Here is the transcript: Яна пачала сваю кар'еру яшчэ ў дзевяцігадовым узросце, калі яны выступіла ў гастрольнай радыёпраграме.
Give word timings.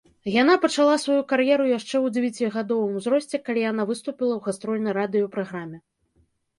Яна 0.41 0.53
пачала 0.63 0.95
сваю 1.03 1.17
кар'еру 1.31 1.65
яшчэ 1.77 1.93
ў 2.01 2.07
дзевяцігадовым 2.17 2.91
узросце, 3.03 3.35
калі 3.45 3.69
яны 3.71 3.89
выступіла 3.93 4.31
ў 4.35 4.41
гастрольнай 4.51 4.93
радыёпраграме. 5.03 5.77